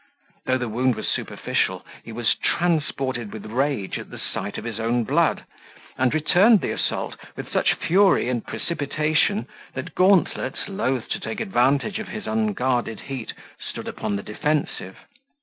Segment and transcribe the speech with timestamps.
[0.47, 5.03] Though the wound was superficial, he was transported with rage at sight of his own
[5.03, 5.45] blood,
[5.95, 11.99] and returned the assault with such fury and precipitation, that Gauntlet, loath to take advantage
[11.99, 14.97] of his unguarded heat, stood upon the defensive.